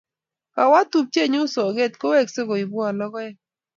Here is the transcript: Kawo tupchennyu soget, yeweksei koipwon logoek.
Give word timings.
Kawo 0.55 0.79
tupchennyu 0.91 1.43
soget, 1.55 1.93
yeweksei 2.01 2.47
koipwon 2.47 2.95
logoek. 2.99 3.35